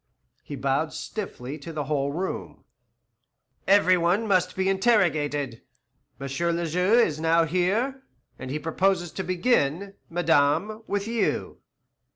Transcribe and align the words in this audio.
He 0.43 0.55
bowed 0.55 0.93
stiffly 0.93 1.59
to 1.59 1.71
the 1.71 1.83
whole 1.83 2.11
room. 2.11 2.63
"Every 3.67 3.97
one 3.99 4.27
must 4.27 4.55
be 4.55 4.67
interrogated. 4.67 5.61
M. 6.19 6.27
le 6.55 6.65
Juge 6.65 7.05
is 7.05 7.19
now 7.19 7.45
here, 7.45 8.01
and 8.39 8.49
he 8.49 8.57
proposes 8.57 9.11
to 9.11 9.23
begin, 9.23 9.93
madame, 10.09 10.81
with 10.87 11.07
you." 11.07 11.59